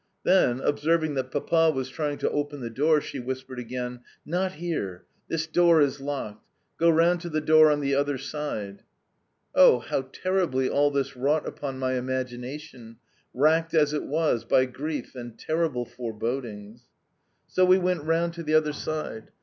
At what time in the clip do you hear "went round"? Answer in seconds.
17.77-18.33